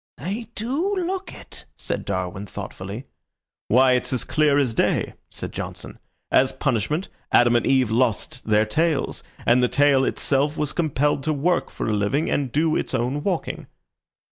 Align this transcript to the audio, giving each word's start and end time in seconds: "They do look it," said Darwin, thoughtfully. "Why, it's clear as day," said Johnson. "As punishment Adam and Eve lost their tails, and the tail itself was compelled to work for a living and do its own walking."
"They 0.17 0.45
do 0.55 0.95
look 0.95 1.31
it," 1.31 1.65
said 1.77 2.05
Darwin, 2.05 2.47
thoughtfully. 2.47 3.05
"Why, 3.67 3.91
it's 3.91 4.23
clear 4.23 4.57
as 4.57 4.73
day," 4.73 5.13
said 5.29 5.51
Johnson. 5.51 5.99
"As 6.31 6.51
punishment 6.51 7.07
Adam 7.31 7.55
and 7.55 7.67
Eve 7.67 7.91
lost 7.91 8.45
their 8.47 8.65
tails, 8.65 9.23
and 9.45 9.61
the 9.61 9.67
tail 9.67 10.03
itself 10.03 10.57
was 10.57 10.73
compelled 10.73 11.21
to 11.25 11.33
work 11.33 11.69
for 11.69 11.87
a 11.87 11.93
living 11.93 12.31
and 12.31 12.51
do 12.51 12.75
its 12.75 12.95
own 12.95 13.21
walking." 13.21 13.67